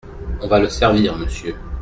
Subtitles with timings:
[0.41, 1.55] On va le servir, monsieur.